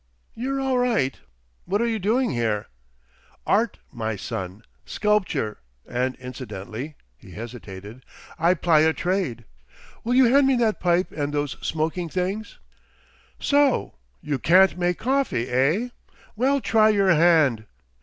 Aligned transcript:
"You're 0.33 0.59
all 0.59 0.79
right. 0.79 1.15
What 1.65 1.79
are 1.79 1.85
you 1.85 1.99
doing 1.99 2.31
here?" 2.31 2.65
"Art, 3.45 3.77
my 3.91 4.15
son—sculpture! 4.15 5.59
And 5.87 6.15
incidentally—" 6.15 6.95
He 7.15 7.33
hesitated. 7.33 8.03
"I 8.39 8.55
ply 8.55 8.79
a 8.79 8.93
trade. 8.93 9.45
Will 10.03 10.15
you 10.15 10.25
hand 10.25 10.47
me 10.47 10.55
that 10.55 10.79
pipe 10.79 11.11
and 11.11 11.31
those 11.35 11.55
smoking 11.61 12.09
things? 12.09 12.57
So! 13.39 13.93
You 14.23 14.39
can't 14.39 14.75
make 14.75 14.97
coffee, 14.97 15.47
eh? 15.49 15.89
Well, 16.35 16.61
try 16.61 16.89
your 16.89 17.13
hand. 17.13 17.65